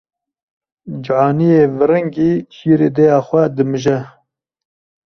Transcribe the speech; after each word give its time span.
Caniyê 1.05 1.63
viringî 1.77 2.31
şîrê 2.55 2.89
dêya 2.95 3.19
xwe 3.27 3.43
dimije. 3.55 3.97